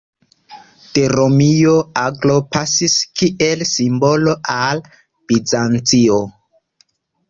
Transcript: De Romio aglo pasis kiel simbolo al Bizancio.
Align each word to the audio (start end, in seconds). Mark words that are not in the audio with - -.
De 0.95 1.03
Romio 1.13 1.73
aglo 2.05 2.39
pasis 2.57 2.97
kiel 3.23 3.65
simbolo 3.75 4.37
al 4.59 4.85
Bizancio. 4.93 6.23